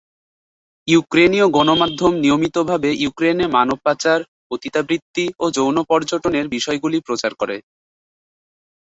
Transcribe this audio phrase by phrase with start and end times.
[0.87, 7.57] ইউক্রেনীয় গণমাধ্যম নিয়মিতভাবে ইউক্রেনে মানব পাচার, পতিতাবৃত্তি ও যৌন পর্যটনের বিষয়গুলি প্রচার করে।